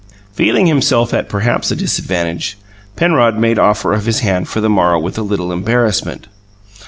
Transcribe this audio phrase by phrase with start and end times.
[0.33, 2.57] Feeling himself at perhaps a disadvantage,
[2.95, 6.25] Penrod made offer of his hand for the morrow with a little embarrassment.